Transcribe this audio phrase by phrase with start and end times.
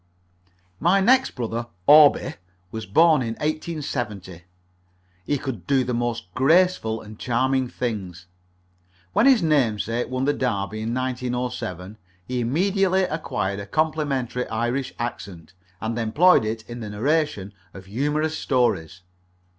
[0.79, 2.33] My next brother, Orby,
[2.71, 4.41] was born in 1870.
[5.27, 8.25] He could do the most graceful and charming things.
[9.13, 15.53] When his namesake won the Derby in 1907, he immediately acquired a complimentary Irish accent,
[15.79, 19.01] and employed it in the narration of humorous stories.